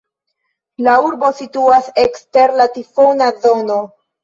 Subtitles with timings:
[0.87, 3.81] La urbo situas ekster la tifona zono.